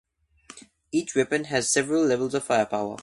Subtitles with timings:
[0.91, 2.97] Each weapon has several levels of firepower.